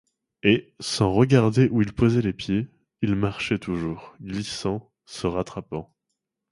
[0.41, 2.65] Et, sans regarder où il posait les pieds,
[3.03, 5.93] il marchait toujours, glissant, se rattrapant.